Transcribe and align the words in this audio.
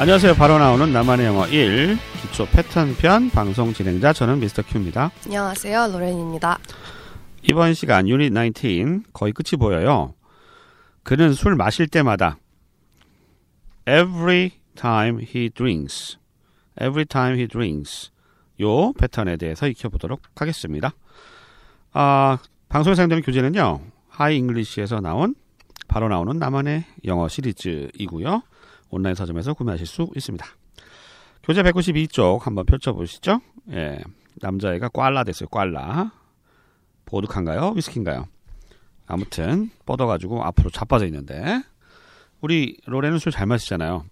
안녕하세요. 0.00 0.34
바로 0.34 0.60
나오는 0.60 0.92
나만의 0.92 1.26
영어 1.26 1.44
1 1.48 1.98
기초 2.22 2.46
패턴 2.46 2.94
편 2.94 3.30
방송 3.30 3.72
진행자 3.72 4.12
저는 4.12 4.38
미스터 4.38 4.62
큐입니다. 4.62 5.10
안녕하세요. 5.26 5.88
로렌입니다. 5.92 6.56
이번 7.42 7.74
시간 7.74 8.08
유닛 8.08 8.32
19 8.32 9.02
거의 9.12 9.32
끝이 9.32 9.58
보여요. 9.58 10.14
그는 11.02 11.32
술 11.32 11.56
마실 11.56 11.88
때마다 11.88 12.38
every 13.88 14.52
time 14.76 15.20
he 15.20 15.50
drinks 15.50 16.16
every 16.80 17.04
time 17.04 17.36
he 17.36 17.48
drinks 17.48 18.10
요 18.60 18.92
패턴에 18.92 19.36
대해서 19.36 19.66
익혀보도록 19.66 20.22
하겠습니다. 20.36 20.92
아, 21.92 22.38
방송에 22.68 22.94
사용되는 22.94 23.24
교재는요. 23.24 23.80
하이 24.08 24.36
잉글리시에서 24.36 25.00
나온 25.00 25.34
바로 25.88 26.08
나오는 26.08 26.38
나만의 26.38 26.84
영어 27.06 27.26
시리즈이고요. 27.26 28.42
온라인 28.90 29.14
서점에서 29.14 29.54
구매하실 29.54 29.86
수 29.86 30.08
있습니다. 30.14 30.46
교재 31.42 31.62
192쪽 31.62 32.40
한번 32.40 32.66
펼쳐보시죠. 32.66 33.40
예, 33.72 33.98
남자애가 34.36 34.88
꽐라 34.90 35.24
됐어요. 35.24 35.48
꽐라. 35.48 36.10
보드카인가요? 37.06 37.72
위스키인가요? 37.74 38.28
아무튼 39.06 39.70
뻗어가지고 39.86 40.44
앞으로 40.44 40.70
자빠져 40.70 41.06
있는데 41.06 41.62
우리 42.40 42.78
로레는 42.86 43.18
술 43.18 43.32
잘 43.32 43.46
마시잖아요. 43.46 44.04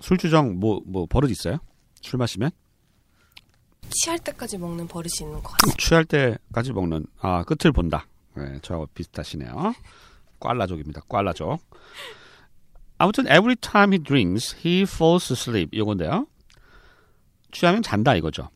술 0.00 0.18
주정 0.18 0.58
뭐 0.58 0.80
뭐 0.84 1.06
버릇 1.06 1.30
있어요? 1.30 1.58
술 2.02 2.18
마시면 2.18 2.50
취할 3.90 4.18
때까지 4.18 4.58
먹는 4.58 4.88
버릇이 4.88 5.12
있는 5.20 5.34
것 5.42 5.52
같아요. 5.52 5.76
취할 5.78 6.04
때까지 6.04 6.72
먹는 6.72 7.06
아 7.20 7.44
끝을 7.44 7.70
본다. 7.72 8.06
네, 8.34 8.58
저하고 8.62 8.86
비슷하시네요. 8.94 9.72
꽐라족입니다. 10.40 11.02
꽐라족. 11.08 11.60
아무튼 12.98 13.26
every 13.26 13.56
time 13.56 13.92
he 13.92 14.02
drinks, 14.02 14.56
he 14.66 14.82
falls 14.82 15.32
asleep. 15.32 15.76
이건데요. 15.76 16.26
취하면 17.52 17.82
잔다 17.82 18.14
이거죠. 18.16 18.48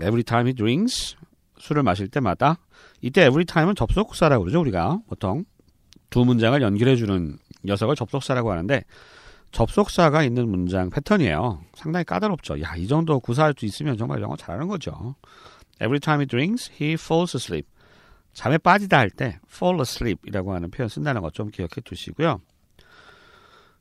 every 0.00 0.22
time 0.24 0.48
he 0.48 0.54
drinks 0.54 1.16
술을 1.58 1.82
마실 1.82 2.08
때마다 2.08 2.58
이때 3.00 3.22
every 3.22 3.44
time은 3.44 3.74
접속사라고 3.76 4.42
그러죠 4.44 4.60
우리가 4.60 4.98
보통 5.08 5.44
두 6.10 6.24
문장을 6.24 6.60
연결해 6.60 6.96
주는 6.96 7.38
녀석을 7.64 7.94
접속사라고 7.96 8.50
하는데 8.50 8.82
접속사가 9.52 10.24
있는 10.24 10.48
문장 10.48 10.90
패턴이에요. 10.90 11.62
상당히 11.74 12.04
까다롭죠. 12.04 12.60
야, 12.60 12.74
이 12.76 12.88
정도 12.88 13.20
구사할 13.20 13.54
수 13.56 13.64
있으면 13.66 13.96
정말 13.96 14.20
영어 14.20 14.36
잘하는 14.36 14.66
거죠. 14.66 15.14
Every 15.80 16.00
time 16.00 16.20
he 16.22 16.26
drinks, 16.26 16.72
he 16.80 16.94
falls 16.94 17.36
asleep. 17.36 17.68
잠에 18.32 18.58
빠지다 18.58 18.98
할 18.98 19.10
때 19.10 19.38
fall 19.48 19.78
asleep이라고 19.80 20.52
하는 20.54 20.70
표현 20.72 20.88
쓴다는 20.88 21.22
것 21.22 21.32
좀 21.34 21.50
기억해 21.50 21.82
두시고요. 21.84 22.40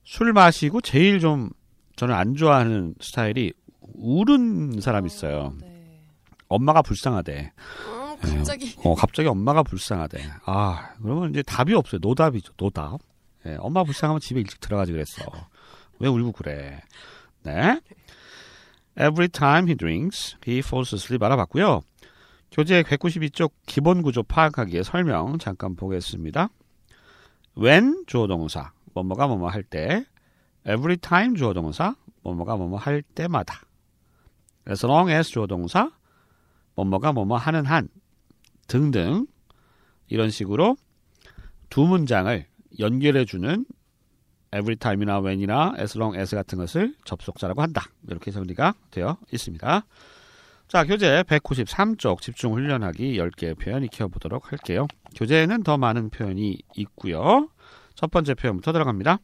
술 0.03 0.33
마시고 0.33 0.81
제일 0.81 1.19
좀 1.19 1.49
저는 1.95 2.13
안 2.13 2.35
좋아하는 2.35 2.95
스타일이 2.99 3.53
울은 3.81 4.81
사람 4.81 5.05
있어요. 5.05 5.53
네. 5.59 6.01
엄마가 6.47 6.81
불쌍하대. 6.81 7.51
음, 8.25 8.37
갑자기 8.37 8.75
어, 8.83 8.95
갑자기 8.95 9.27
엄마가 9.27 9.63
불쌍하대. 9.63 10.23
아, 10.45 10.93
그러면 11.01 11.31
이제 11.31 11.41
답이 11.43 11.73
없어요. 11.73 11.99
노답이죠. 12.01 12.53
노답. 12.57 12.99
예, 13.45 13.55
엄마 13.59 13.83
불쌍하면 13.83 14.19
집에 14.21 14.39
일찍 14.39 14.59
들어가지 14.59 14.91
그랬어. 14.91 15.23
왜 15.99 16.07
울고 16.07 16.31
그래? 16.31 16.81
네. 17.43 17.79
Every 18.97 19.27
time 19.27 19.67
he 19.67 19.75
drinks, 19.75 20.37
he 20.47 20.59
falls 20.59 20.93
asleep 20.95 21.23
알아봤고요. 21.25 21.81
교재 22.51 22.83
192쪽 22.83 23.51
기본 23.65 24.01
구조 24.03 24.21
파악하기의 24.23 24.83
설명 24.83 25.37
잠깐 25.39 25.75
보겠습니다. 25.75 26.49
when 27.57 28.03
주어 28.05 28.27
동사, 28.27 28.71
뭐뭐가 28.93 29.27
뭐뭐 29.27 29.49
할 29.49 29.63
때, 29.63 30.05
every 30.67 30.97
time 30.97 31.35
주어 31.35 31.53
동사, 31.53 31.95
뭐뭐가 32.23 32.55
뭐뭐 32.57 32.77
할 32.77 33.01
때마다. 33.01 33.61
as 34.69 34.85
long 34.85 35.11
as 35.11 35.29
주어 35.29 35.47
동사, 35.47 35.91
뭐뭐가 36.75 37.11
뭐뭐 37.13 37.37
하는 37.37 37.65
한 37.65 37.89
등등 38.67 39.27
이런 40.07 40.29
식으로 40.29 40.77
두 41.69 41.85
문장을 41.85 42.45
연결해 42.79 43.25
주는 43.25 43.65
every 44.55 44.75
time이나 44.75 45.19
when이나 45.19 45.73
as 45.79 45.97
long 45.97 46.17
as 46.17 46.35
같은 46.35 46.59
것을 46.59 46.95
접속사라고 47.05 47.61
한다. 47.61 47.85
이렇게 48.07 48.31
정리가 48.31 48.75
되어 48.91 49.17
있습니다. 49.31 49.85
자, 50.67 50.83
교재 50.85 51.23
193쪽 51.27 52.21
집중 52.21 52.53
훈련하기 52.53 53.17
10개의 53.17 53.59
표현 53.59 53.83
익혀 53.83 54.07
보도록 54.07 54.51
할게요. 54.51 54.87
교재에는 55.15 55.63
더 55.63 55.77
많은 55.77 56.09
표현이 56.09 56.59
있고요. 56.75 57.49
첫 58.03 58.11
번째 58.11 58.33
표현부터 58.33 58.73
들어갑니다. 58.73 59.17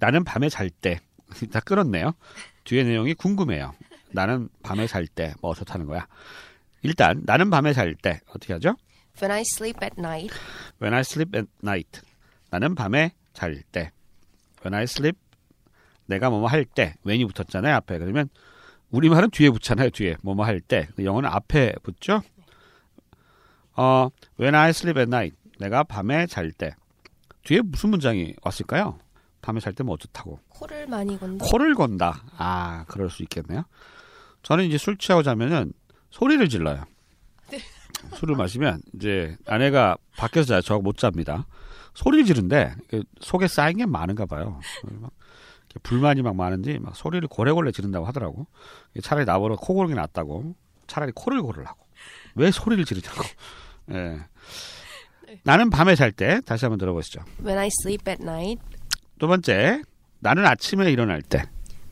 나는 0.00 0.24
밤에 0.24 0.48
잘 0.48 0.70
때. 0.70 0.98
다 1.52 1.60
끌었네요. 1.60 2.14
뒤에 2.64 2.82
내용이 2.82 3.14
궁금해요. 3.14 3.72
나는 4.10 4.48
밤에 4.64 4.88
잘 4.88 5.06
때뭐 5.06 5.54
좋다는 5.54 5.86
거야. 5.86 6.08
일단 6.82 7.22
나는 7.24 7.48
밤에 7.48 7.72
잘 7.72 7.94
때 7.94 8.18
어떻게 8.26 8.54
하죠? 8.54 8.74
When 9.22 9.30
I 9.30 9.42
sleep 9.42 9.78
at 9.84 9.94
night, 9.96 10.34
When 10.82 10.94
I 10.94 11.02
sleep 11.02 11.38
at 11.38 11.48
night. 11.62 12.00
나는 12.50 12.74
밤에 12.74 13.12
잘 13.34 13.62
때. 13.70 13.92
When 14.64 14.74
I 14.74 14.82
sleep 14.82 15.16
내가 16.06 16.28
뭐뭐 16.28 16.48
할 16.48 16.64
때. 16.64 16.96
when이 17.06 17.24
붙었잖아요 17.26 17.72
앞에. 17.76 17.98
그러면 17.98 18.30
우리말은 18.90 19.30
뒤에 19.30 19.48
붙잖아요 19.48 19.90
뒤에 19.90 20.16
뭐뭐 20.24 20.44
할 20.44 20.60
때. 20.60 20.88
영어는 20.98 21.30
앞에 21.30 21.74
붙죠. 21.84 22.22
어, 23.76 24.08
When 24.40 24.56
I 24.56 24.70
sleep 24.70 24.98
at 24.98 25.08
night. 25.08 25.36
내가 25.60 25.84
밤에 25.84 26.26
잘 26.26 26.50
때. 26.50 26.74
뒤에 27.50 27.62
무슨 27.62 27.90
문장이 27.90 28.36
왔을까요? 28.42 29.00
밤에 29.42 29.58
잘때뭐 29.58 29.92
어떻다고? 29.94 30.38
코를 30.50 30.86
많이 30.86 31.18
건다. 31.18 31.44
코를 31.46 31.74
건다. 31.74 32.22
아, 32.36 32.84
그럴 32.86 33.10
수 33.10 33.24
있겠네요. 33.24 33.64
저는 34.44 34.66
이제 34.66 34.78
술 34.78 34.96
취하고 34.96 35.24
자면은 35.24 35.72
소리를 36.10 36.48
질러요. 36.48 36.84
술을 38.14 38.36
마시면 38.36 38.82
이제 38.94 39.36
아내가 39.48 39.96
밖에서 40.16 40.46
자요. 40.46 40.60
저하고 40.60 40.82
못 40.84 40.96
잡니다. 40.96 41.48
소리를 41.94 42.24
지른데 42.24 42.76
그 42.88 43.02
속에 43.20 43.48
쌓인 43.48 43.78
게 43.78 43.84
많은가 43.84 44.26
봐요. 44.26 44.60
막 45.00 45.10
불만이 45.82 46.22
막 46.22 46.36
많은지 46.36 46.78
막 46.78 46.94
소리를 46.94 47.26
고래고래 47.26 47.72
지른다고 47.72 48.06
하더라고. 48.06 48.46
차라리 49.02 49.26
나보러 49.26 49.56
코 49.56 49.74
고르는 49.74 49.96
게 49.96 50.00
낫다고. 50.00 50.54
차라리 50.86 51.10
코를 51.16 51.42
고르라고. 51.42 51.84
왜 52.36 52.52
소리를 52.52 52.84
지르냐고. 52.84 53.24
예. 53.90 54.20
나는 55.44 55.70
밤에 55.70 55.94
잘때 55.94 56.40
다시 56.46 56.64
한번 56.64 56.78
들어보시죠. 56.78 57.20
When 57.44 57.58
I 57.58 57.68
sleep 57.82 58.10
at 58.10 58.22
night, 58.22 58.62
두 59.18 59.26
번째, 59.26 59.82
나는 60.20 60.46
아침에 60.46 60.90
일어날 60.90 61.22
때. 61.22 61.44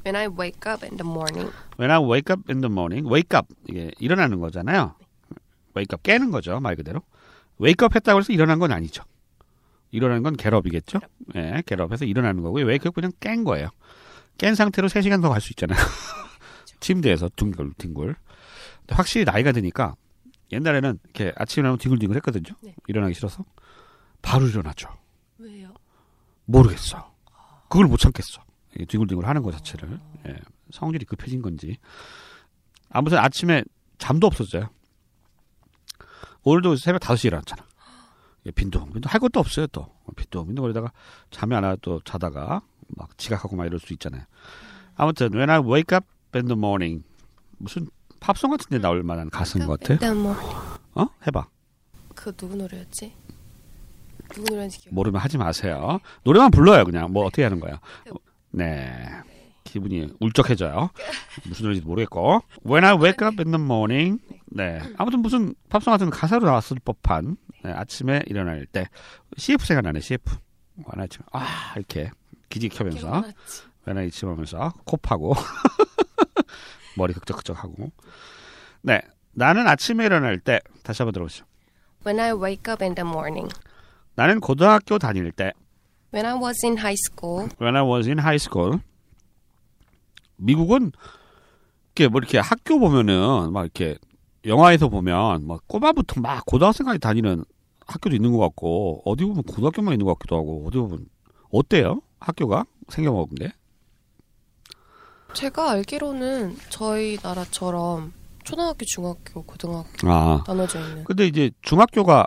when 0.07 0.17
I 0.17 0.27
wake 0.27 0.71
up 0.71 0.85
in 0.87 0.97
the 0.97 1.05
morning. 1.09 1.51
When 1.79 1.91
I 1.91 1.99
wake 2.03 2.33
up 2.33 2.43
in 2.51 2.61
the 2.61 2.71
morning, 2.73 3.07
wake 3.13 3.37
up 3.39 3.47
이게 3.69 3.91
일어나는 3.99 4.41
거잖아요. 4.41 4.95
wake 5.77 5.93
up 5.95 6.03
깨는 6.03 6.31
거죠 6.31 6.59
말 6.61 6.77
그대로. 6.77 7.03
wake 7.61 7.85
up 7.85 7.95
했다고 7.95 8.21
해서 8.21 8.33
일어난 8.33 8.59
건 8.59 8.73
아니죠. 8.73 9.05
일어나는 9.91 10.23
건 10.23 10.37
get 10.37 10.55
up이겠죠. 10.55 11.01
예, 11.37 11.63
get 11.67 11.83
up해서 11.83 12.05
일어나는 12.05 12.43
거고요. 12.43 12.65
wake 12.67 12.89
up 12.89 12.95
그냥 12.95 13.13
깬 13.21 13.45
거예요. 13.45 13.69
깬 14.39 14.55
상태로 14.55 14.89
3 14.89 15.03
시간 15.03 15.21
더 15.21 15.29
갈 15.31 15.41
수 15.41 15.53
있잖아요. 15.53 15.79
침대에서 16.81 17.29
둥글둥글. 17.37 18.15
확실히 18.91 19.25
나이가 19.25 19.53
드니까 19.53 19.95
옛날에는 20.53 20.99
이렇게 21.05 21.33
아침에 21.37 21.63
일어나면 21.63 21.79
뒹굴뒹굴 21.79 22.17
했거든요. 22.17 22.55
네. 22.63 22.75
일어나기 22.87 23.15
싫어서 23.15 23.45
바로 24.23 24.47
일어나죠. 24.47 24.89
왜요? 25.39 25.75
모르겠어. 26.47 27.15
그걸 27.69 27.87
못 27.87 27.99
참겠어. 27.99 28.43
이 28.79 28.87
뒹굴뒹굴 28.87 29.27
하는 29.27 29.43
것 29.43 29.53
자체를. 29.53 30.01
예, 30.27 30.37
성질이 30.71 31.05
급해진 31.05 31.43
건지. 31.43 31.77
아무튼 32.91 33.19
아침에 33.19 33.63
잠도 33.99 34.27
없었어요. 34.27 34.71
오늘도 36.43 36.77
새벽 36.77 37.03
5시에 37.03 37.27
일어났잖아. 37.27 37.69
예, 38.47 38.51
빈둥빈둥 38.51 39.11
할 39.13 39.21
것도 39.21 39.41
없어요 39.41 39.67
또. 39.69 39.93
빈둥빈둥 40.17 40.63
거리다가 40.63 40.93
잠이 41.31 41.55
안 41.55 41.65
와요 41.65 41.77
또 41.83 42.01
자다가 42.05 42.63
막 42.89 43.19
지각하고 43.19 43.57
막 43.57 43.67
이럴 43.67 43.79
수 43.79 43.93
있잖아요. 43.93 44.25
아무튼 44.97 45.33
when 45.35 45.51
I 45.51 45.59
wake 45.59 45.97
up 45.97 46.07
in 46.35 46.47
the 46.47 46.57
morning 46.57 47.05
무슨 47.59 47.89
팝송 48.21 48.51
같은 48.51 48.69
데 48.71 48.79
나올 48.79 49.03
만한 49.03 49.31
가수인 49.31 49.67
것 49.67 49.81
같아. 49.81 49.95
일단 49.95 50.17
뭐, 50.17 50.35
어? 50.95 51.07
해봐. 51.27 51.47
그 52.15 52.35
누구 52.37 52.57
노래였지? 52.57 53.13
누구 54.35 54.51
노래인지 54.51 54.81
기억. 54.81 54.95
모르면 54.95 55.21
하지 55.21 55.39
마세요. 55.39 56.01
노래만 56.25 56.51
불러요, 56.51 56.85
그냥. 56.85 57.13
뭐 57.13 57.25
어떻게 57.25 57.43
하는 57.43 57.61
거야. 57.61 57.81
네. 58.51 58.93
기분이 59.65 60.15
울적해져요. 60.21 60.91
무슨 61.45 61.65
노래인지 61.65 61.87
모르겠고. 61.87 62.41
When 62.67 62.85
I 62.85 62.95
wake 62.95 63.27
up 63.27 63.41
in 63.41 63.51
the 63.51 63.63
morning. 63.63 64.21
네. 64.47 64.81
아무튼 64.97 65.21
무슨 65.21 65.55
팝송 65.69 65.93
같은 65.93 66.11
가사로 66.11 66.47
나왔을 66.47 66.79
법한 66.85 67.37
네, 67.65 67.73
아침에 67.73 68.23
일어날 68.27 68.67
때 68.67 68.87
CF 69.37 69.65
생각나네, 69.65 70.01
CF. 70.01 70.37
I, 70.87 71.09
아, 71.33 71.75
이렇게 71.77 72.11
기지 72.49 72.69
켜면서 72.69 73.25
I 73.85 74.11
침하면서 74.11 74.75
코 74.85 74.97
파고 74.97 75.35
머리 76.99 77.15
흑적흑적하고. 77.15 77.91
네. 78.83 79.01
나는 79.33 79.67
아침에 79.67 80.05
일어날 80.05 80.39
때 80.39 80.61
다시 80.83 81.03
한번 81.03 81.13
들어보시죠. 81.15 81.47
When 82.05 82.21
I 82.21 82.33
wake 82.33 82.71
up 82.71 82.85
in 82.85 82.95
the 82.95 83.09
morning. 83.09 83.49
나는 84.15 84.41
고등학교 84.41 84.99
다닐 84.99 85.31
때 85.33 85.53
When 86.13 86.27
I 86.27 86.35
was 86.35 86.65
in 86.65 86.77
high 86.77 86.97
school, 87.09 87.49
when 87.61 87.77
I 87.77 87.83
was 87.83 88.09
in 88.09 88.19
high 88.19 88.37
school 88.37 88.81
미국은 90.37 90.93
이렇게 91.95 92.09
뭐 92.09 92.19
이렇게 92.19 92.39
학교 92.39 92.79
보면은 92.79 93.53
막 93.53 93.63
이렇게 93.63 93.97
영화에서 94.45 94.89
보면 94.89 95.47
막 95.47 95.67
꼬마부터 95.67 96.21
막 96.21 96.47
고등학생까지 96.47 96.99
다니는 97.01 97.45
학교도 97.87 98.15
있는 98.15 98.33
것 98.33 98.39
같고 98.39 99.03
어디 99.05 99.25
보면 99.25 99.43
고등학교만 99.43 99.95
있는 99.95 100.07
것 100.07 100.19
같기도 100.19 100.37
하고 100.37 100.67
어디 100.67 100.79
보면 100.79 101.07
어때요? 101.51 102.01
학교가 102.21 102.65
생겨먹은 102.89 103.35
게? 103.37 103.53
제가 105.35 105.71
알기로는 105.71 106.57
저희 106.71 107.19
나라처럼 107.23 108.13
초등학교, 108.45 108.85
중학교, 108.87 109.43
고등학교 109.43 110.11
아 110.11 110.43
나눠져 110.47 110.81
있는. 110.81 111.05
근데 111.05 111.27
이제 111.27 111.51
중학교가 111.63 112.27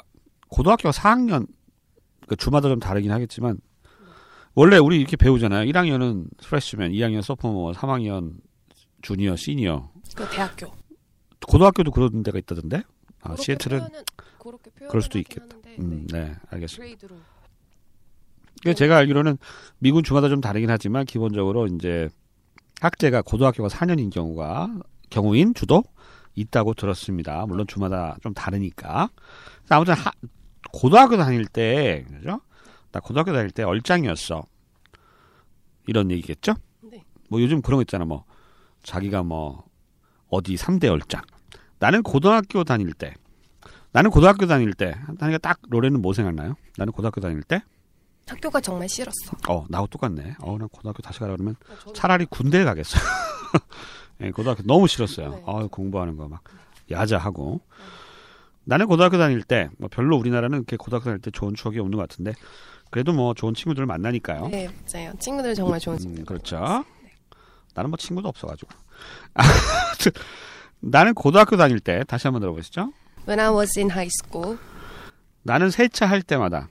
고등학교가 0.49 0.91
4학년 0.91 1.47
그 2.27 2.35
주마다 2.35 2.69
좀 2.69 2.79
다르긴 2.79 3.11
하겠지만 3.11 3.57
원래 4.53 4.77
우리 4.77 4.99
이렇게 4.99 5.17
배우잖아요. 5.17 5.69
1학년은 5.71 6.27
프레시맨, 6.43 6.91
2학년 6.91 7.21
소포머, 7.21 7.71
3학년 7.71 8.35
주니어, 9.01 9.35
시니어. 9.35 9.89
그 10.15 10.29
대학교. 10.29 10.71
고등학교도 11.47 11.91
그런 11.91 12.21
데가 12.21 12.37
있다던데. 12.37 12.83
아, 13.21 13.35
시애틀은 13.35 13.79
표현은, 13.79 14.03
그럴 14.89 15.01
수도 15.01 15.19
있겠다. 15.19 15.45
하는데, 15.55 15.75
음, 15.79 16.07
네. 16.11 16.19
네, 16.25 16.35
알겠습니다. 16.49 16.77
그레이드로. 16.83 17.15
그 18.63 18.75
제가 18.75 18.97
알기로는 18.97 19.37
미군 19.79 20.03
주마다 20.03 20.27
좀 20.29 20.41
다르긴 20.41 20.69
하지만 20.69 21.05
기본적으로 21.05 21.65
이제 21.67 22.09
학제가 22.81 23.21
고등학교가 23.21 23.69
4년인 23.69 24.11
경우가 24.11 24.79
경우인 25.09 25.53
주도 25.53 25.83
있다고 26.35 26.73
들었습니다. 26.73 27.45
물론 27.45 27.67
주마다 27.67 28.17
좀 28.21 28.33
다르니까. 28.33 29.09
아무튼 29.69 29.93
하, 29.93 30.11
고등학교 30.73 31.15
다닐 31.17 31.45
때 31.45 32.05
그죠? 32.09 32.41
나 32.91 32.99
고등학교 32.99 33.33
다닐 33.33 33.51
때 33.51 33.63
얼짱이었어. 33.63 34.43
이런 35.87 36.11
얘기겠죠? 36.11 36.55
네. 36.81 37.03
뭐 37.29 37.41
요즘 37.41 37.61
그런 37.61 37.77
거 37.77 37.81
있잖아. 37.83 38.03
뭐 38.05 38.25
자기가 38.83 39.23
뭐 39.23 39.63
어디 40.29 40.55
3대 40.55 40.89
얼짱. 40.89 41.21
나는 41.79 42.01
고등학교 42.01 42.63
다닐 42.63 42.93
때 42.93 43.13
나는 43.91 44.09
고등학교 44.09 44.47
다닐 44.47 44.73
때 44.73 44.95
하니까 45.19 45.37
딱 45.37 45.59
노래는 45.69 46.01
뭐 46.01 46.13
생각나요? 46.13 46.55
나는 46.77 46.93
고등학교 46.93 47.21
다닐 47.21 47.43
때 47.43 47.61
학교가 48.31 48.61
정말 48.61 48.87
싫었어. 48.89 49.37
어, 49.49 49.65
나하고 49.69 49.87
똑같네. 49.87 50.35
어, 50.39 50.57
난 50.57 50.67
고등학교 50.69 51.01
다시 51.01 51.19
가라 51.19 51.33
그러면 51.33 51.55
저는 51.83 51.93
차라리 51.93 52.25
군대에 52.25 52.63
가겠어. 52.63 52.97
예, 54.21 54.31
고등학교 54.31 54.63
너무 54.63 54.87
싫었어요. 54.87 55.29
네. 55.29 55.43
아, 55.45 55.67
공부하는 55.71 56.15
거 56.17 56.27
막 56.27 56.41
야자하고. 56.89 57.61
나는 58.63 58.85
고등학교 58.87 59.17
다닐 59.17 59.41
때, 59.43 59.69
뭐 59.79 59.89
별로 59.91 60.17
우리나라는 60.17 60.59
이렇게 60.59 60.77
고등학교 60.77 61.05
다닐 61.05 61.19
때 61.19 61.31
좋은 61.31 61.55
추억이 61.55 61.79
없는 61.79 61.97
것 61.97 62.07
같은데, 62.07 62.33
그래도 62.91 63.11
뭐 63.13 63.33
좋은 63.33 63.53
친구들 63.53 63.81
을 63.81 63.87
만나니까요. 63.87 64.49
네, 64.49 64.69
맞아요. 64.93 65.13
친구들 65.19 65.55
정말 65.55 65.79
좋은 65.79 65.95
음, 65.95 65.99
친구들. 65.99 66.25
그렇죠. 66.25 66.83
나는 67.73 67.89
뭐 67.89 67.97
친구도 67.97 68.27
없어가지고. 68.27 68.69
나는 70.79 71.13
고등학교 71.13 71.57
다닐 71.57 71.79
때, 71.79 72.03
다시 72.07 72.27
한번 72.27 72.41
들어보시죠. 72.41 72.91
When 73.27 73.39
I 73.39 73.49
was 73.53 73.77
in 73.79 73.89
high 73.89 74.09
school, 74.23 74.57
나는 75.43 75.69
세차할 75.71 76.21
때마다, 76.21 76.69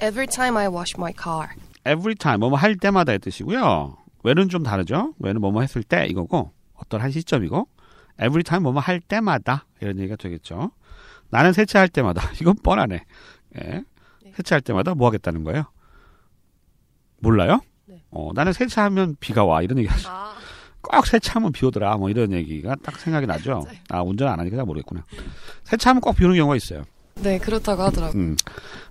every 0.00 0.26
time 0.26 0.56
I 0.56 0.68
wash 0.68 0.94
my 0.96 1.12
car, 1.12 1.48
every 1.84 2.14
time, 2.14 2.38
뭐뭐 2.40 2.56
할 2.56 2.76
때마다의 2.76 3.18
뜻이고요. 3.20 3.96
when은 4.24 4.48
좀 4.48 4.62
다르죠. 4.62 5.14
when은 5.22 5.40
뭐뭐 5.40 5.60
했을 5.62 5.82
때 5.82 6.06
이거고, 6.06 6.52
어떤 6.74 7.00
한 7.00 7.10
시점이고, 7.10 7.68
every 8.20 8.42
time 8.42 8.62
뭐뭐 8.62 8.80
할 8.80 9.00
때마다 9.00 9.66
이런 9.80 9.98
얘기가 9.98 10.16
되겠죠. 10.16 10.70
나는 11.30 11.52
세차할 11.52 11.88
때마다 11.88 12.22
이건 12.40 12.54
뻔하네. 12.62 13.04
예. 13.62 13.82
세차할 14.34 14.60
때마다 14.62 14.94
뭐 14.94 15.08
하겠다는 15.08 15.44
거예요? 15.44 15.64
몰라요? 17.20 17.60
네. 17.86 18.02
어, 18.10 18.30
나는 18.34 18.52
세차하면 18.52 19.16
비가 19.20 19.44
와 19.44 19.62
이런 19.62 19.78
얘기 19.78 19.88
하죠. 19.88 20.08
아, 20.10 20.34
꼭 20.82 21.06
세차하면 21.06 21.52
비 21.52 21.64
오더라 21.66 21.96
뭐 21.96 22.10
이런 22.10 22.32
얘기가 22.32 22.76
딱 22.82 22.98
생각이 22.98 23.26
나죠. 23.26 23.64
아 23.88 24.02
운전 24.02 24.28
안 24.28 24.38
하니까 24.40 24.56
잘 24.56 24.64
모르겠구나. 24.66 25.04
세차하면 25.64 26.00
꼭 26.00 26.14
비 26.16 26.24
오는 26.24 26.36
경우가 26.36 26.54
있어요. 26.56 26.84
네, 27.22 27.38
그렇다고 27.38 27.82
하더라고요. 27.82 28.20
음. 28.20 28.36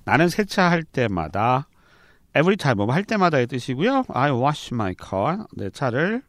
나는 0.03 0.29
세차할 0.29 0.83
때마다 0.83 1.67
every 2.35 2.57
time 2.57 2.83
뭐할 2.83 3.03
때마다의 3.03 3.47
뜻이고요. 3.47 4.05
I 4.09 4.31
wash 4.31 4.73
my 4.73 4.93
car 5.01 5.45
내 5.55 5.69
차를 5.69 6.21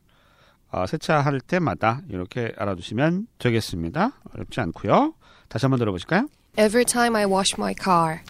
어, 0.70 0.86
세차할 0.86 1.40
때마다 1.40 2.02
이렇게 2.08 2.52
알아두시면 2.56 3.28
되겠습니다. 3.38 4.12
어렵지 4.34 4.60
않고요. 4.60 5.14
다시 5.48 5.66
한번 5.66 5.78
들어보실까요? 5.78 6.28
Every 6.58 6.84
time 6.84 7.16
I 7.16 7.24
wash 7.24 7.54
my 7.58 7.74
car, 7.82 8.20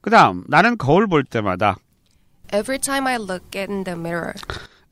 그다음 0.00 0.44
나는 0.48 0.76
거울 0.78 1.06
볼 1.06 1.24
때마다 1.24 1.76
every 2.52 2.78
time 2.78 3.06
I 3.06 3.16
look 3.16 3.46
in 3.58 3.84
the 3.84 3.98
mirror, 3.98 4.32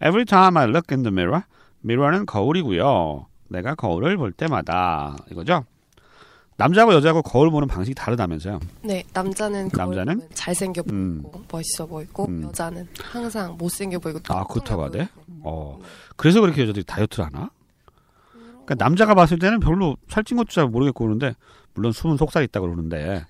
every 0.03 0.25
time 0.25 0.57
I 0.57 0.65
look 0.69 0.95
in 0.95 1.03
the 1.03 1.13
mirror 1.13 1.43
mirror는 1.85 2.27
거울이고요. 2.27 3.27
내가 3.49 3.75
거울을 3.75 4.17
볼 4.17 4.33
때마다 4.33 5.17
이거죠. 5.31 5.65
남자하고 6.59 6.93
여자하고 6.95 7.23
거울 7.23 7.51
보는 7.51 7.69
방식이 7.69 7.95
다르다면서요. 7.95 8.59
네, 8.83 9.05
남자는 9.13 9.71
남자는? 9.73 10.29
잘생겨 10.35 10.83
보이고 10.83 10.97
음. 10.97 11.23
멋있어 11.51 11.87
보이고 11.87 12.25
음. 12.27 12.43
여자는 12.43 12.89
항상 13.01 13.57
못생겨 13.57 14.01
보이고 14.01 14.19
아, 14.29 14.45
그렇다고 14.45 14.85
하대? 14.85 15.09
보이고. 15.15 15.41
어. 15.45 15.79
그래서 16.17 16.41
그렇게 16.41 16.63
여자들이 16.63 16.85
다이어트를 16.85 17.27
하나? 17.27 17.51
그러니까 18.65 18.75
남자가 18.85 19.15
봤을 19.15 19.39
때는 19.39 19.61
별로 19.61 19.97
살찐 20.09 20.37
것도 20.37 20.49
잘 20.51 20.67
모르겠고 20.67 21.05
그러는데 21.05 21.35
물론 21.75 21.93
숨은 21.93 22.17
속살 22.17 22.43
있다 22.43 22.61
그러는데 22.61 23.25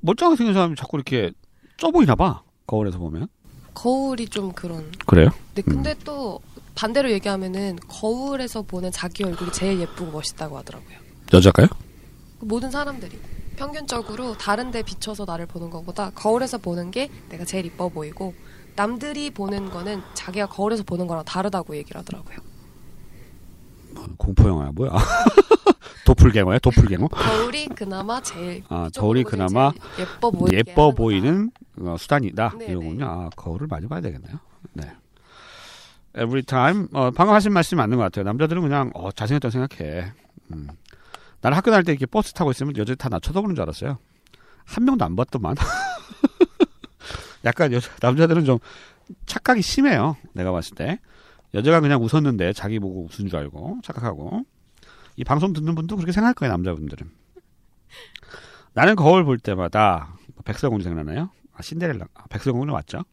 멀쩡하게 0.00 0.36
생긴 0.36 0.54
사람이 0.54 0.74
자꾸 0.74 0.96
이렇게 0.96 1.30
쪄 1.76 1.90
보이나 1.90 2.14
봐. 2.14 2.42
거울에서 2.66 2.98
보면. 2.98 3.28
거울이 3.74 4.28
좀 4.28 4.50
그런. 4.52 4.90
그래요? 5.06 5.28
네, 5.54 5.60
근데 5.62 5.94
또 6.04 6.40
반대로 6.74 7.10
얘기하면은 7.10 7.76
거울에서 7.86 8.62
보는 8.62 8.90
자기 8.92 9.24
얼굴이 9.24 9.52
제일 9.52 9.78
예쁘고 9.80 10.10
멋있다고 10.10 10.56
하더라고요. 10.56 10.96
여자가요? 11.34 11.66
모든 12.42 12.70
사람들이 12.70 13.18
평균적으로 13.56 14.36
다른 14.36 14.70
데 14.70 14.82
비춰서 14.82 15.24
나를 15.24 15.46
보는 15.46 15.70
것보다 15.70 16.10
거울에서 16.10 16.58
보는 16.58 16.90
게 16.90 17.10
내가 17.28 17.44
제일 17.44 17.66
이뻐 17.66 17.88
보이고 17.88 18.34
남들이 18.74 19.30
보는 19.30 19.70
거는 19.70 20.02
자기가 20.14 20.46
거울에서 20.46 20.82
보는 20.84 21.06
거랑 21.06 21.24
다르다고 21.24 21.76
얘기를 21.76 22.00
하더라고요. 22.00 22.38
공포 24.16 24.48
영화야 24.48 24.72
뭐야? 24.72 24.90
도플갱어야? 26.04 26.58
도플갱어? 26.58 27.08
거울이 27.08 27.66
그나마 27.68 28.20
제일 28.20 28.64
아, 28.68 28.88
거울이 28.94 29.22
그나마 29.22 29.72
예뻐 29.98 30.32
예뻐 30.52 30.90
보이는 30.90 31.50
어, 31.78 31.96
수단이다. 31.98 32.54
네, 32.58 32.66
이거군요. 32.72 32.98
네. 32.98 33.04
아, 33.04 33.30
거울을 33.36 33.66
많이 33.68 33.86
봐야 33.86 34.00
되겠네요. 34.00 34.38
네. 34.72 34.90
Every 36.16 36.42
time 36.42 36.88
어, 36.92 37.10
방금 37.10 37.34
하신 37.34 37.52
말씀이 37.52 37.76
맞는 37.76 37.96
것 37.96 38.02
같아요. 38.04 38.24
남자들은 38.24 38.62
그냥 38.62 38.90
어, 38.94 39.12
잘생겼다고 39.12 39.50
생각해. 39.50 40.12
음. 40.52 40.68
나는 41.42 41.56
학교 41.58 41.70
다닐 41.70 41.84
때 41.84 41.92
이렇게 41.92 42.06
버스 42.06 42.32
타고 42.32 42.50
있으면 42.50 42.76
여자들 42.76 42.96
다 42.96 43.08
나 43.08 43.18
쳐다보는 43.18 43.54
줄 43.54 43.62
알았어요. 43.62 43.98
한 44.64 44.84
명도 44.84 45.04
안 45.04 45.14
봤더만. 45.16 45.54
약간 47.44 47.72
여자, 47.72 47.90
남자들은 48.00 48.44
좀 48.44 48.58
착각이 49.26 49.60
심해요. 49.62 50.16
내가 50.32 50.52
봤을 50.52 50.74
때. 50.76 50.98
여자가 51.54 51.80
그냥 51.80 52.02
웃었는데 52.02 52.52
자기 52.54 52.78
보고 52.78 53.02
웃은 53.10 53.28
줄 53.28 53.36
알고 53.36 53.80
착각하고. 53.82 54.44
이 55.16 55.24
방송 55.24 55.52
듣는 55.52 55.74
분도 55.74 55.96
그렇게 55.96 56.12
생각할 56.12 56.34
거예요, 56.34 56.52
남자분들은. 56.52 57.10
나는 58.72 58.96
거울 58.96 59.24
볼 59.24 59.38
때마다 59.38 60.14
백설공주 60.44 60.84
생각나나요? 60.84 61.28
아, 61.54 61.60
신데렐라. 61.60 62.06
아, 62.14 62.24
백설공주는 62.30 62.72
맞죠? 62.72 63.04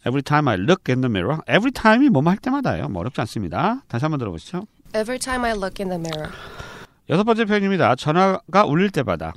Every 0.00 0.22
time 0.22 0.48
I 0.48 0.56
look 0.56 0.90
in 0.92 1.00
the 1.02 1.10
mirror. 1.10 1.40
Every 1.48 1.70
time이 1.70 2.08
뭐뭐 2.08 2.30
할 2.30 2.38
때마다예요. 2.38 2.88
뭐 2.88 3.00
어렵지 3.00 3.20
않습니다. 3.20 3.82
다시 3.88 4.04
한번 4.04 4.18
들어보시죠. 4.18 4.60
거. 4.60 4.66
Every 4.98 5.18
time 5.18 5.44
I 5.44 5.52
look 5.52 5.84
in 5.84 5.90
the 5.90 6.00
mirror. 6.00 6.32
여섯 7.08 7.24
번째 7.24 7.44
표현입니다. 7.44 7.94
전화가 7.94 8.64
울릴 8.64 8.90
때마다. 8.90 9.34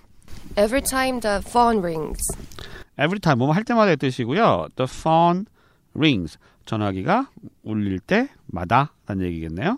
Every 0.57 0.81
time 0.81 1.19
the 1.19 1.37
phone 1.37 1.79
rings. 1.79 2.19
Every 2.93 3.19
time 3.19 3.37
뭐뭐 3.37 3.53
할 3.53 3.63
때마다의 3.63 3.97
뜻이고요. 3.97 4.69
The 4.75 4.87
phone 4.89 5.45
rings. 5.95 6.37
전화기가 6.65 7.29
울릴 7.63 7.99
때마다 7.99 8.93
라는 9.05 9.25
얘기겠네요. 9.27 9.77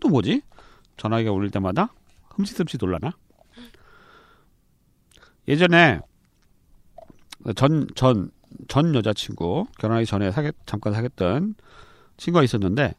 또 0.00 0.08
뭐지? 0.08 0.42
전화기가 0.96 1.32
울릴 1.32 1.50
때마다 1.50 1.92
흠칫흠칫 2.30 2.78
놀라나? 2.80 3.12
예전에 5.48 6.00
전, 7.54 7.86
전, 7.94 8.30
전 8.68 8.94
여자친구, 8.94 9.66
결혼하기 9.78 10.06
전에 10.06 10.32
사귀, 10.32 10.52
잠깐 10.66 10.92
사귀었던 10.92 11.54
친구가 12.16 12.42
있었는데, 12.42 12.94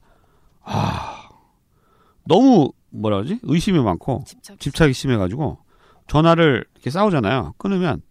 아, 0.61 1.29
너무, 2.23 2.71
뭐라 2.89 3.17
그러지? 3.17 3.39
의심이 3.43 3.79
많고, 3.79 4.23
집착. 4.25 4.59
집착이 4.59 4.93
심해가지고, 4.93 5.59
전화를 6.07 6.65
이렇게 6.75 6.89
싸우잖아요. 6.89 7.53
끊으면 7.57 8.01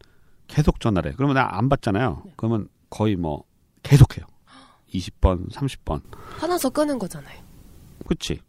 계속 0.48 0.80
전화를 0.80 1.12
해. 1.12 1.14
그러면 1.16 1.34
나 1.34 1.48
안 1.56 1.68
받잖아요. 1.68 2.22
네. 2.24 2.32
그러면 2.36 2.68
거의 2.90 3.16
뭐, 3.16 3.44
계속해요. 3.82 4.26
20번, 4.92 5.50
30번. 5.52 6.02
화나서 6.38 6.70
끄는 6.70 6.98
거잖아요. 6.98 7.42
그치? 8.06 8.40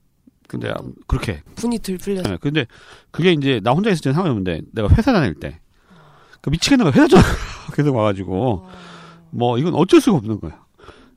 근데 0.47 0.71
그렇게 1.07 1.33
해. 1.33 1.43
분이 1.55 1.79
들풀려서. 1.79 2.29
네, 2.29 2.37
근데 2.39 2.65
그게 3.11 3.33
이제 3.33 3.59
나 3.63 3.71
혼자 3.71 3.89
있을 3.89 4.01
때는 4.03 4.13
상관이 4.13 4.31
없는데 4.31 4.61
내가 4.71 4.87
회사 4.89 5.11
다닐 5.11 5.33
때 5.35 5.59
그 6.39 6.49
미치겠는 6.51 6.85
거야 6.85 6.93
회사 6.93 7.07
전화 7.07 7.23
계속 7.75 7.93
와가지고 7.95 8.61
와. 8.63 8.69
뭐 9.31 9.57
이건 9.57 9.73
어쩔 9.75 9.99
수가 9.99 10.17
없는 10.17 10.39
거야. 10.39 10.63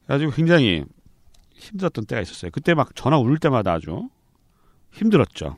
그래가지고 0.06 0.32
굉장히 0.32 0.84
힘들었던 1.54 2.06
때가 2.06 2.22
있었어요. 2.22 2.50
그때 2.50 2.74
막 2.74 2.96
전화 2.96 3.18
울 3.18 3.38
때마다 3.38 3.74
아주 3.74 4.08
힘들었죠. 4.92 5.56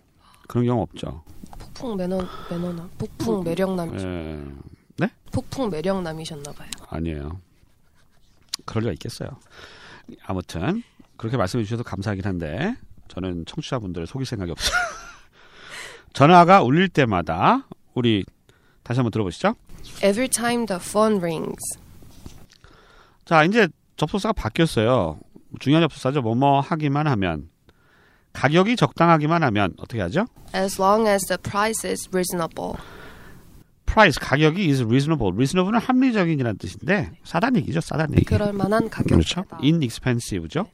그런 0.49 0.67
경우 0.67 0.83
없죠. 0.83 1.23
폭풍 1.59 1.97
매너 1.97 2.27
매너남, 2.51 2.91
폭풍 2.99 3.45
매력남, 3.45 3.99
예, 3.99 5.09
폭풍 5.33 5.71
매력남이셨나 5.71 6.53
봐요. 6.53 6.69
아니에요. 6.89 7.41
그럴 8.65 8.83
리가 8.83 8.93
있겠어요. 8.93 9.31
아무튼 10.27 10.83
그렇게 11.17 11.37
말씀해 11.37 11.65
주셔서 11.65 11.83
감사하긴 11.83 12.25
한데 12.25 12.77
저는 13.09 13.45
청취자분들을 13.47 14.07
속일 14.07 14.27
생각이 14.27 14.51
없어요. 14.51 14.77
전화가 16.12 16.62
울릴 16.62 16.89
때마다 16.89 17.67
우리 17.95 18.25
다시 18.83 18.99
한번 18.99 19.11
들어보시죠. 19.11 19.55
Every 19.99 20.29
time 20.29 20.67
the 20.67 20.81
phone 20.81 21.17
rings. 21.19 21.79
자, 23.25 23.45
이제 23.45 23.69
접속사가 23.97 24.33
바뀌었어요. 24.35 25.19
중요한 25.61 25.83
접속사죠. 25.83 26.23
뭐뭐 26.23 26.61
하기만 26.61 27.07
하면 27.07 27.49
가격이 28.33 28.77
적당하기만 28.77 29.43
하면 29.43 29.75
어떻게 29.79 30.01
하죠? 30.01 30.27
As 30.55 30.81
long 30.81 31.07
as 31.09 31.27
the 31.27 31.39
price 31.39 31.89
is 31.89 32.09
reasonable. 32.11 32.75
price 33.87 34.19
가격이 34.19 34.69
is 34.69 34.83
reasonable. 34.83 35.33
reasonable은 35.35 35.81
합리적인이라는 35.83 36.59
뜻인데 36.59 37.12
싸단 37.25 37.57
얘기죠. 37.57 37.81
싸단 37.81 38.12
얘기. 38.12 38.25
그럴 38.25 38.53
만한 38.53 38.89
그렇죠. 38.89 39.43
가격이다. 39.43 39.59
inexpensive죠. 39.62 40.67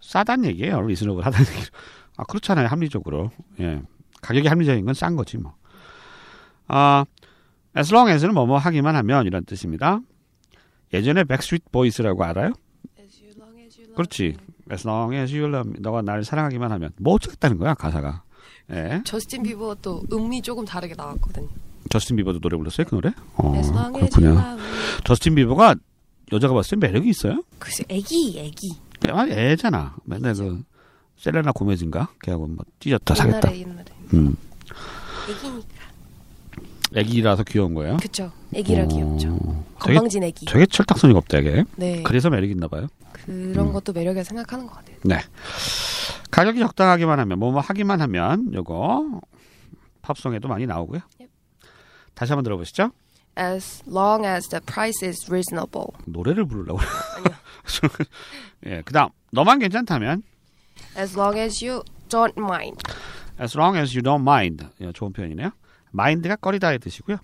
싸단 0.00 0.44
얘기예요. 0.44 0.78
reasonable 0.78 1.24
하다는 1.24 1.46
얘기. 1.56 1.70
아 2.16 2.24
그렇잖아요. 2.24 2.66
합리적으로. 2.68 3.30
예. 3.60 3.80
가격이 4.22 4.48
합리적인 4.48 4.84
건 4.84 4.94
싼 4.94 5.16
거지 5.16 5.36
뭐. 5.38 5.54
아 6.66 7.04
as 7.76 7.92
long 7.92 8.10
as는 8.10 8.34
뭐뭐 8.34 8.58
하기만 8.58 8.96
하면 8.96 9.26
이런 9.26 9.44
뜻입니다. 9.44 10.00
예전에 10.92 11.24
백스트리트 11.24 11.66
보이스라고 11.70 12.24
알아요? 12.24 12.52
그렇지. 13.94 14.36
As 14.70 14.86
long 14.86 15.14
as 15.14 15.34
you 15.34 15.48
love 15.48 15.68
me. 15.70 15.78
너가 15.80 16.02
나를 16.02 16.24
사랑하기만 16.24 16.72
하면 16.72 16.90
뭐 16.98 17.14
어쩌겠다는 17.14 17.58
거야 17.58 17.74
가사가. 17.74 18.22
예. 18.72 19.02
저스틴 19.04 19.42
비버도 19.42 20.04
음이 20.12 20.40
조금 20.42 20.64
다르게 20.64 20.94
나왔거든요. 20.96 21.48
저스틴 21.90 22.16
비버도 22.16 22.40
노래 22.40 22.56
불렀어요 22.56 22.86
그 22.86 22.94
노래? 22.94 23.12
어, 23.36 23.54
As 23.56 23.70
long 23.70 23.96
as 23.98 24.04
you 24.04 24.08
그렇군요. 24.08 24.28
love 24.30 24.52
me. 24.64 25.00
저스틴 25.04 25.34
비버가 25.34 25.74
여자가 26.32 26.54
봤을 26.54 26.78
때 26.80 26.86
매력이 26.86 27.10
있어요? 27.10 27.42
글쎄, 27.58 27.84
애기, 27.88 28.38
애기. 28.38 28.72
그냥 29.00 29.28
애잖아. 29.30 29.96
맨날 30.04 30.34
그 30.34 30.62
셀레나 31.18 31.52
고메즈인가? 31.52 32.08
걔하고 32.22 32.46
뭐 32.46 32.64
찢었다 32.80 33.14
사겠다. 33.14 33.54
옛날에, 33.54 33.60
옛날에. 33.60 33.84
음. 34.14 34.36
애기니까. 35.30 35.73
애기라서 36.94 37.42
귀여운 37.44 37.74
거예요. 37.74 37.96
그쵸. 37.98 38.30
애기라 38.54 38.84
어, 38.84 38.88
귀엽죠. 38.88 39.38
건방진 39.78 40.22
애기. 40.22 40.46
되게 40.46 40.66
철딱선이가 40.66 41.18
없다 41.18 41.38
이게. 41.38 41.64
네. 41.76 42.02
그래서 42.02 42.30
매력 42.30 42.50
있나 42.50 42.68
봐요. 42.68 42.86
그런 43.12 43.68
음. 43.68 43.72
것도 43.72 43.92
매력이라 43.92 44.22
생각하는 44.24 44.66
것 44.66 44.74
같아요. 44.74 45.20
가격이 46.30 46.58
적당하기만 46.60 47.18
하면 47.20 47.38
뭐뭐 47.38 47.60
하기만 47.60 48.00
하면 48.00 48.52
요거 48.54 49.20
팝송에도 50.02 50.48
많이 50.48 50.66
나오고요. 50.66 51.00
Yep. 51.20 51.32
다시 52.14 52.32
한번 52.32 52.44
들어보시죠. 52.44 52.90
As 53.38 53.82
long 53.88 54.24
as 54.26 54.48
the 54.48 54.60
price 54.64 55.06
is 55.06 55.26
reasonable. 55.28 55.88
노래를 56.06 56.44
부르려고. 56.44 56.78
아니요. 57.16 57.36
예, 58.66 58.82
그다음 58.82 59.08
너만 59.32 59.58
괜찮다면 59.58 60.22
As 60.96 61.18
long 61.18 61.38
as 61.38 61.64
you 61.64 61.82
don't 62.08 62.36
mind. 62.38 62.78
as 63.40 63.56
long 63.56 63.76
as 63.78 63.96
you 63.96 64.02
don't 64.02 64.22
mind. 64.22 64.64
예, 64.80 64.92
좋은 64.92 65.12
표현이네요. 65.12 65.50
Mind가 65.94 66.36
꺼리다의 66.36 66.78
뜻이고요. 66.80 67.16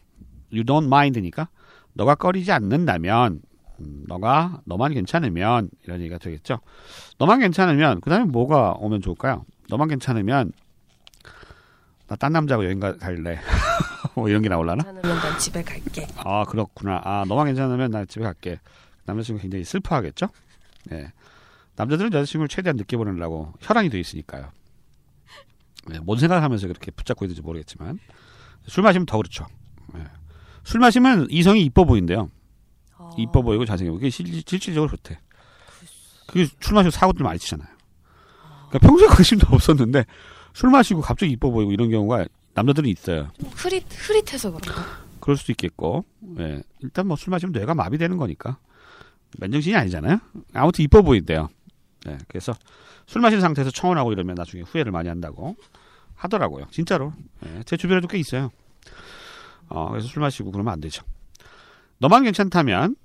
you 0.52 0.64
don't 0.64 0.86
mind니까 0.86 1.48
너가 1.92 2.14
꺼리지 2.14 2.52
않는다면 2.52 3.42
음, 3.80 4.04
너가 4.06 4.60
너만 4.64 4.92
괜찮으면 4.94 5.70
이런 5.84 6.00
얘기가 6.00 6.18
되겠죠. 6.18 6.60
너만 7.18 7.40
괜찮으면 7.40 8.00
그다음에 8.00 8.24
뭐가 8.26 8.72
오면 8.78 9.00
좋을까요? 9.00 9.44
너만 9.68 9.88
괜찮으면 9.88 10.52
나 12.06 12.16
딴 12.16 12.32
남자하고 12.32 12.64
여행 12.64 12.80
가- 12.80 12.96
갈래. 12.96 13.38
뭐 14.16 14.28
이런 14.28 14.42
게 14.42 14.48
나올라나? 14.48 14.82
괜찮으면 14.82 15.18
난 15.20 15.38
집에 15.38 15.62
갈게. 15.62 16.06
아 16.16 16.44
그렇구나. 16.44 17.00
아 17.04 17.24
너만 17.28 17.46
괜찮으면 17.46 17.90
나 17.92 18.04
집에 18.04 18.24
갈게. 18.24 18.58
남자친구 19.06 19.40
굉장히 19.40 19.64
슬퍼하겠죠. 19.64 20.28
예. 20.92 21.12
남자들은 21.76 22.12
여자친구를 22.12 22.48
최대한 22.48 22.76
늦게 22.76 22.96
보내려고 22.96 23.52
혈안이 23.60 23.88
돼 23.90 23.98
있으니까요. 24.00 24.50
예, 25.94 25.98
뭔 26.00 26.18
생각하면서 26.18 26.66
그렇게 26.66 26.90
붙잡고 26.90 27.24
있는지 27.24 27.40
모르겠지만 27.42 27.98
술 28.70 28.84
마시면 28.84 29.04
더 29.06 29.16
그렇죠. 29.16 29.46
예. 29.96 30.04
술 30.62 30.78
마시면 30.80 31.26
이성이 31.30 31.64
이뻐 31.64 31.84
보인대요. 31.84 32.30
어, 32.98 33.10
이뻐 33.18 33.42
보이고 33.42 33.64
잘생기고 33.64 33.96
그게 33.96 34.10
실, 34.10 34.26
실질적으로 34.46 34.88
좋대. 34.90 35.18
그게 36.28 36.46
술 36.60 36.74
마시고 36.74 36.90
사고들 36.92 37.24
많이 37.24 37.38
치잖아요. 37.40 37.68
그러니까 38.68 38.78
평소에 38.86 39.08
관심도 39.08 39.48
없었는데 39.50 40.04
술 40.54 40.70
마시고 40.70 41.00
갑자기 41.00 41.32
이뻐 41.32 41.50
보이고 41.50 41.72
이런 41.72 41.90
경우가 41.90 42.26
남자들은 42.54 42.88
있어요. 42.88 43.28
좀 43.40 43.50
흐릿, 43.54 43.84
흐릿해서 43.90 44.52
그런가? 44.52 44.84
그럴 45.20 45.36
수도 45.36 45.52
있겠고, 45.52 46.04
예. 46.38 46.62
일단 46.80 47.06
뭐 47.08 47.16
술 47.16 47.30
마시면 47.32 47.52
뇌가 47.52 47.74
마비되는 47.74 48.16
거니까. 48.16 48.58
맨정신이 49.38 49.74
아니잖아요? 49.76 50.18
아무튼 50.54 50.84
이뻐 50.84 51.02
보인대요. 51.02 51.48
예. 52.08 52.18
그래서 52.28 52.52
술 53.06 53.20
마신 53.20 53.40
상태에서 53.40 53.70
청혼하고 53.72 54.12
이러면 54.12 54.36
나중에 54.36 54.62
후회를 54.62 54.92
많이 54.92 55.08
한다고 55.08 55.56
하더라고요. 56.20 56.66
진짜로. 56.70 57.12
예. 57.46 57.62
제 57.64 57.76
주변에도 57.76 58.06
꽤 58.08 58.18
있어요. 58.18 58.50
어, 59.68 59.88
그래서 59.90 60.06
술 60.08 60.20
마시고 60.20 60.50
그러면 60.52 60.72
안 60.72 60.80
되죠. 60.80 61.02
너만 61.98 62.24
괜찮다면, 62.24 62.96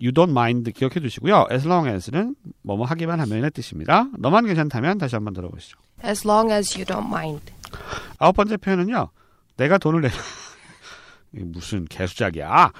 you 0.00 0.12
don't 0.12 0.30
mind 0.30 0.70
기억해 0.72 1.00
두시고요. 1.00 1.46
as 1.50 1.66
long 1.66 1.88
as는 1.88 2.36
뭐뭐 2.62 2.86
하기만 2.86 3.20
하면의 3.20 3.50
뜻입니다. 3.50 4.08
너만 4.18 4.46
괜찮다면 4.46 4.98
다시 4.98 5.16
한번 5.16 5.34
들어보시죠. 5.34 5.78
As 6.04 6.26
long 6.26 6.52
as 6.52 6.76
you 6.76 6.84
don't 6.84 7.06
mind. 7.06 7.52
아홉 8.18 8.36
번째 8.36 8.56
표현은요. 8.56 9.08
내가 9.56 9.78
돈을 9.78 10.02
내 10.02 10.08
무슨 11.32 11.84
개수작이야. 11.86 12.72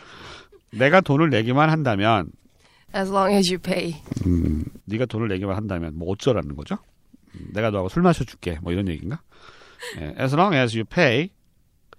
내가 0.72 1.00
돈을 1.00 1.30
내기만 1.30 1.70
한다면 1.70 2.30
As 2.94 3.10
long 3.10 3.34
as 3.34 3.50
you 3.50 3.58
pay. 3.58 3.94
음, 4.26 4.64
네가 4.84 5.06
돈을 5.06 5.28
내기만 5.28 5.56
한다면 5.56 5.96
뭐 5.96 6.10
어쩌라는 6.12 6.54
거죠? 6.56 6.76
음, 7.34 7.48
내가 7.52 7.70
너하고 7.70 7.88
술 7.88 8.02
마셔 8.02 8.24
줄게. 8.24 8.58
뭐 8.62 8.72
이런 8.72 8.88
얘기인가? 8.88 9.20
예, 10.00 10.14
as 10.20 10.34
long 10.34 10.54
as 10.56 10.76
you 10.76 10.84
pay, 10.84 11.30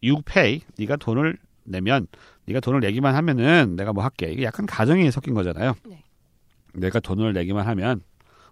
you 0.04 0.22
pay. 0.24 0.62
네가 0.78 0.96
돈을 0.98 1.38
내면 1.64 2.08
네가 2.46 2.60
돈을 2.60 2.80
내기만 2.82 3.16
하면은 3.16 3.76
내가 3.76 3.94
뭐 3.94 4.04
할게. 4.04 4.32
이게 4.32 4.44
약간 4.44 4.66
가정이 4.66 5.10
섞인 5.12 5.34
거잖아요. 5.34 5.74
네. 5.86 6.04
내가 6.74 7.00
돈을 7.00 7.34
내기만 7.34 7.68
하면 7.68 8.02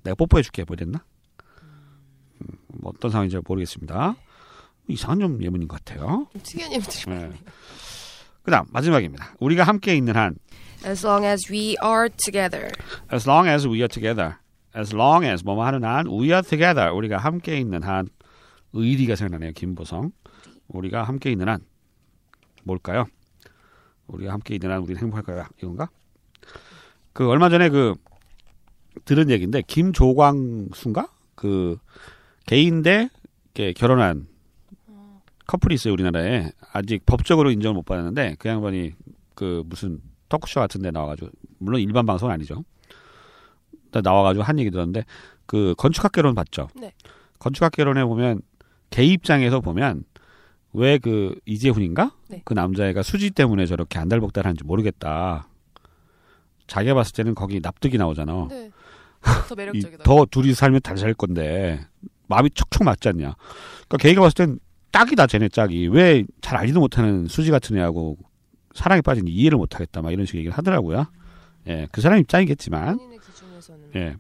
내가 0.03 0.15
뽀뽀해 0.15 0.41
줄게. 0.43 0.63
뭐 0.65 0.75
이랬나? 0.75 1.03
음, 2.41 2.47
뭐 2.67 2.91
어떤 2.95 3.11
상황인지 3.11 3.39
모르겠습니다. 3.45 4.15
이상한 4.88 5.19
좀 5.19 5.43
예문인 5.43 5.67
것 5.67 5.83
같아요. 5.83 6.27
좀 6.31 6.41
특이한 6.43 6.71
예문들이 6.71 7.03
네. 7.07 7.31
그다음 8.43 8.65
마지막입니다. 8.71 9.35
우리가 9.39 9.63
함께 9.63 9.95
있는 9.95 10.15
한 10.15 10.35
As 10.85 11.05
long 11.05 11.23
as 11.25 11.51
we 11.51 11.75
are 11.83 12.09
together. 12.17 12.69
as 13.13 13.29
long 13.29 13.47
as 13.47 13.67
we 13.67 13.77
are 13.77 13.88
together. 13.88 14.35
as 14.75 14.95
long 14.95 15.25
as 15.25 15.43
뭐뭐 15.43 15.63
하는 15.65 15.83
한 15.83 16.07
we 16.07 16.29
are 16.31 16.41
together. 16.41 16.91
우리가 16.91 17.17
함께 17.17 17.57
있는 17.59 17.83
한 17.83 18.07
의리가 18.73 19.15
생각나네요. 19.15 19.53
김보성. 19.53 20.11
우리가 20.67 21.03
함께 21.03 21.31
있는 21.31 21.49
한 21.49 21.61
뭘까요? 22.63 23.05
우리가 24.07 24.33
함께 24.33 24.55
있는 24.55 24.71
한 24.71 24.81
우리는 24.81 25.01
행복할까요? 25.01 25.45
이건가? 25.61 25.89
그 27.13 27.27
얼마 27.29 27.49
전에 27.49 27.69
그 27.69 27.95
들은 29.05 29.29
얘기인데 29.29 29.61
김조광수인가? 29.61 31.09
그 31.35 31.77
개인데 32.45 33.09
이렇게 33.53 33.73
결혼한 33.73 34.27
커플이 35.47 35.75
있어요 35.75 35.93
우리나라에 35.93 36.51
아직 36.71 37.05
법적으로 37.05 37.51
인정을 37.51 37.75
못 37.75 37.83
받았는데 37.83 38.35
그 38.39 38.47
양반이 38.47 38.93
그 39.35 39.63
무슨 39.65 39.99
토크쇼 40.29 40.59
같은 40.59 40.81
데 40.81 40.91
나와가지고 40.91 41.29
물론 41.57 41.81
일반 41.81 42.05
방송 42.05 42.29
은 42.29 42.33
아니죠 42.33 42.63
나와가지고 43.91 44.43
한 44.43 44.59
얘기 44.59 44.71
들었는데 44.71 45.03
그 45.45 45.75
건축학 45.77 46.13
개론 46.13 46.35
봤죠 46.35 46.69
네. 46.75 46.93
건축학 47.39 47.73
개론에 47.73 48.05
보면 48.05 48.41
개 48.91 49.03
입장에서 49.03 49.60
보면 49.62 50.03
왜 50.74 51.00
그 51.00 51.36
이재훈인가 51.45 52.12
네. 52.29 52.41
그 52.45 52.53
남자애가 52.53 53.01
수지 53.03 53.31
때문에 53.31 53.65
저렇게 53.65 53.98
안달복달하는지 54.00 54.63
모르겠다 54.63 55.48
자기가 56.67 56.93
봤을 56.93 57.13
때는 57.13 57.33
거기 57.36 57.60
납득이 57.62 57.98
나오잖아 57.98 58.48
네. 58.50 58.69
더 59.50 59.53
이, 59.53 59.57
매력적이다. 59.57 60.03
더 60.03 60.25
둘이 60.25 60.53
살면 60.53 60.81
잘 60.83 60.98
살 60.98 61.13
건데 61.13 61.86
마음이 62.27 62.50
척척 62.55 62.83
맞지 62.86 63.10
않냐. 63.10 63.36
그러니까 63.89 63.98
걔가 63.98 64.21
봤을 64.21 64.33
땐 64.45 64.60
짝이다 64.93 65.27
쟤네 65.27 65.50
짝이 65.50 65.88
왜 65.88 66.24
잘 66.41 66.57
알지도 66.57 66.79
못하는 66.79 67.27
수지 67.27 67.51
같은 67.51 67.77
애하고 67.77 68.17
사랑에 68.74 69.01
빠진 69.01 69.27
이해를 69.27 69.57
못하겠다 69.57 70.01
막 70.01 70.12
이런 70.12 70.25
식의 70.25 70.39
얘기를 70.39 70.57
하더라고요. 70.57 71.05
예, 71.67 71.88
그 71.91 72.00
사람 72.01 72.19
입장이겠지만 72.19 72.98
예 73.95 74.15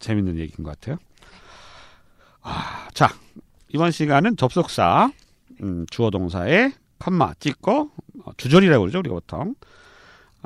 재밌는 0.00 0.38
얘기인 0.38 0.62
것 0.64 0.70
같아요. 0.78 0.96
아, 2.40 2.88
자 2.94 3.08
이번 3.74 3.90
시간은 3.90 4.36
접속사 4.36 5.10
음, 5.60 5.84
주어 5.90 6.10
동사에 6.10 6.72
컴마 7.00 7.34
찍고 7.40 7.90
어, 8.24 8.30
주절이라고 8.36 8.82
그러죠 8.82 9.00
우리가 9.00 9.16
보통 9.16 9.56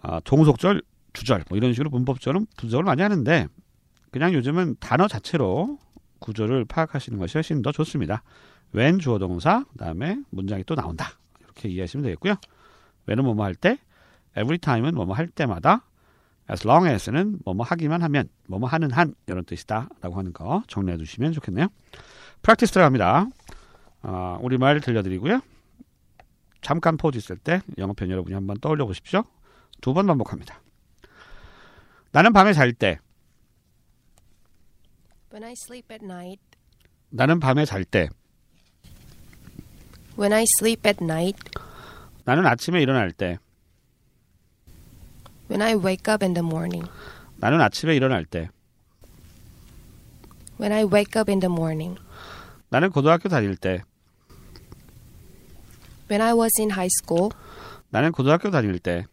아, 0.03 0.19
종속절 0.25 0.81
주절 1.13 1.45
뭐 1.51 1.59
이런 1.59 1.75
식으로 1.75 1.91
문법적으로 1.91 2.47
분석을 2.57 2.85
많이 2.85 3.03
하는데 3.03 3.47
그냥 4.13 4.33
요즘은 4.33 4.77
단어 4.81 5.09
자체로 5.09 5.79
구조를 6.21 6.65
파악하시는 6.65 7.19
것이 7.19 7.35
훨씬 7.35 7.61
더 7.61 7.71
좋습니다. 7.71 8.23
when 8.75 8.99
주어 8.99 9.19
동사 9.19 9.63
그다음에 9.73 10.23
문장이 10.31 10.65
또 10.65 10.75
나온다. 10.75 11.11
이렇게 11.41 11.69
이해하시면 11.69 12.05
되겠고요. 12.05 12.37
when은 13.07 13.25
뭐뭐 13.25 13.45
할 13.45 13.55
때, 13.55 13.79
every 14.33 14.57
time은 14.57 14.95
뭐뭐 14.95 15.15
할 15.15 15.29
때마다, 15.29 15.85
as 16.51 16.67
long 16.67 16.89
as는 16.89 17.41
뭐뭐 17.45 17.65
하기만 17.65 18.03
하면, 18.03 18.29
뭐뭐 18.47 18.69
하는 18.69 18.91
한 18.91 19.15
이런 19.27 19.45
뜻이다라고 19.45 20.17
하는 20.17 20.33
거 20.33 20.63
정리해 20.67 20.97
두시면 20.97 21.33
좋겠네요. 21.33 21.69
프랙티스 22.43 22.73
들어갑니다. 22.73 23.27
어, 24.03 24.39
우리말 24.41 24.81
들려드리고요. 24.81 25.41
잠깐 26.61 26.97
포즈 26.97 27.19
있을 27.19 27.37
때 27.37 27.61
영어 27.79 27.93
편 27.93 28.11
여러분이 28.11 28.35
한번 28.35 28.59
떠올려 28.61 28.87
보십시오. 28.87 29.23
두 29.81 29.95
번 29.95 30.07
반복합니다. 30.07 30.61
나는 32.11 32.33
밤에 32.33 32.53
잘 32.53 32.73
때, 32.73 32.99
When 35.31 35.45
I 35.45 35.53
sleep 35.53 35.93
at 35.93 36.05
night, 36.05 36.43
나는 37.11 37.39
밤에 37.39 37.65
잘 37.65 37.85
때, 37.85 38.09
when 40.19 40.33
I 40.33 40.45
sleep 40.59 40.89
at 40.89 41.05
night, 41.05 41.39
나는 42.25 42.47
아침에 42.47 42.81
일어날 42.81 43.13
때, 43.13 43.39
when 45.51 45.63
I 45.63 45.75
wake 45.75 46.13
up 46.13 46.25
in 46.25 46.35
the 46.35 46.45
morning, 46.45 46.91
나는 47.37 47.61
아침에 47.61 47.95
일어날 47.95 48.25
때, 48.25 48.49
when 50.59 50.73
I 50.73 50.85
wake 50.85 51.21
up 51.21 51.31
in 51.31 51.39
the 51.41 51.53
morning, 51.53 52.01
나는 52.70 52.90
고등학교 52.90 53.30
다닐 53.30 53.56
때, 53.56 53.84
when 56.10 56.22
I 56.22 56.34
was 56.34 56.52
in 56.60 56.72
high 56.72 56.90
school, 57.02 57.30
나는 57.90 58.12
고등학교 58.12 58.50
다닐 58.50 58.80
때, 58.80 59.06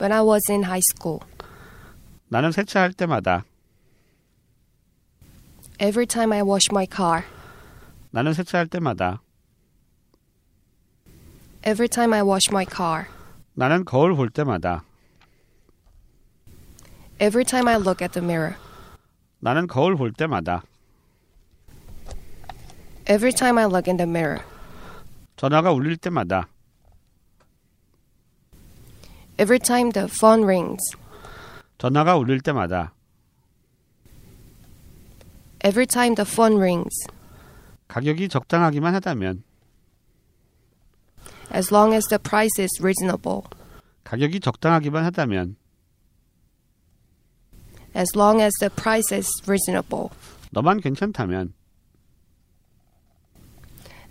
when 0.00 0.12
I 0.12 0.20
was 0.22 0.50
in 0.50 0.64
high 0.64 0.82
school, 0.94 1.20
나는 2.28 2.50
세차할 2.50 2.92
때마다, 2.94 3.44
every 5.78 6.06
time 6.06 6.32
I 6.32 6.42
wash 6.42 6.68
my 6.70 6.86
car, 6.86 7.24
나는 8.10 8.32
세차할 8.32 8.68
때마다, 8.68 9.20
every 11.64 11.88
time 11.88 12.14
I 12.14 12.22
wash 12.22 12.48
my 12.50 12.64
car, 12.64 13.06
나는 13.54 13.84
거울 13.84 14.14
볼 14.14 14.30
때마다, 14.30 14.82
every 17.20 17.44
time 17.44 17.68
I 17.68 17.76
look 17.76 18.02
at 18.02 18.12
the 18.12 18.24
mirror, 18.24 18.56
나는 19.40 19.66
거울 19.66 19.96
볼 19.96 20.12
때마다, 20.12 20.62
every 23.06 23.32
time 23.32 23.58
I 23.58 23.64
look 23.66 23.88
in 23.88 23.96
the 23.96 24.06
mirror, 24.06 24.42
전화가 25.36 25.72
울릴 25.72 25.96
때마다, 25.96 26.48
every 29.38 29.58
time 29.58 29.90
the 29.92 30.06
phone 30.08 30.44
rings, 30.44 30.80
전화가 31.78 32.16
울릴 32.16 32.40
때마다, 32.40 32.92
every 35.64 35.86
time 35.86 36.14
the 36.14 36.28
phone 36.28 36.56
rings, 36.56 37.06
가격이 37.88 38.28
적당하기만 38.28 38.94
하다면, 38.94 39.42
as 41.52 41.72
long 41.72 41.94
as 41.94 42.06
the 42.08 42.18
price 42.18 42.62
is 42.62 42.70
reasonable, 42.80 43.42
가격이 44.04 44.40
적당하기만 44.40 45.04
하다면, 45.06 45.56
as 47.94 48.16
long 48.16 48.40
as 48.40 48.52
the 48.60 48.70
price 48.70 49.14
is 49.14 49.28
reasonable, 49.46 50.08
너만 50.50 50.80
괜찮다면, 50.80 51.52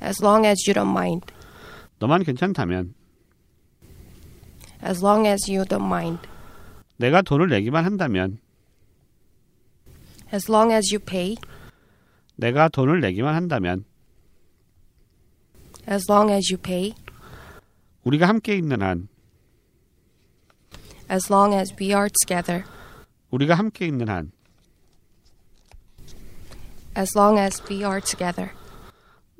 as 0.01 0.21
long 0.21 0.45
as 0.45 0.67
you 0.67 0.73
don't 0.73 0.91
mind, 0.91 1.23
너만 1.99 2.23
괜찮다면, 2.23 2.93
as 4.83 5.03
long 5.03 5.27
as 5.27 5.51
you 5.51 5.63
don't 5.65 5.85
mind, 5.85 6.19
내가 6.97 7.21
돈을 7.21 7.49
내기만 7.49 7.85
한다면, 7.85 8.39
as 10.33 10.51
long 10.51 10.73
as 10.73 10.93
you 10.93 11.03
pay, 11.03 11.35
내가 12.35 12.69
돈을 12.69 13.01
내기만 13.01 13.35
한다면, 13.35 13.85
as 15.87 16.09
long 16.09 16.31
as 16.31 16.51
you 16.51 16.61
pay, 16.61 16.93
우리가 18.03 18.27
함께 18.27 18.55
있는 18.55 18.81
한, 18.81 19.07
as 21.09 21.31
long 21.31 21.53
as 21.53 21.75
we 21.79 21.93
are 21.93 22.09
together, 22.25 22.65
우리가 23.29 23.55
함께 23.55 23.85
있는 23.85 24.09
한, 24.09 24.31
as 26.97 27.17
long 27.17 27.39
as 27.39 27.61
we 27.69 27.83
are 27.85 28.01
together. 28.01 28.51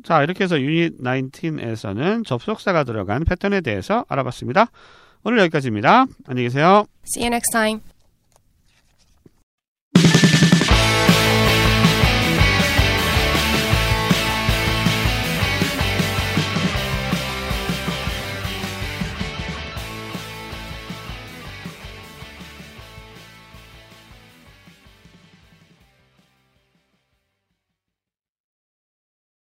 자, 0.06 0.22
이렇게 0.22 0.44
해서 0.44 0.60
유닛 0.60 1.00
19에서는 1.00 2.24
접속사가 2.24 2.84
들어간 2.84 3.24
패턴에 3.24 3.60
대해서 3.60 4.04
알아봤습니다. 4.08 4.70
오늘 5.24 5.40
여기까지입니다. 5.40 6.06
안녕히 6.28 6.46
계세요. 6.46 6.86
See 7.04 7.24
you 7.24 7.26
next 7.26 7.50
time. 7.50 7.80